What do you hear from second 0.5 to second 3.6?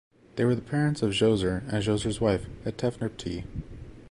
the parents of Djoser and Djoser's wife Hetephernebti.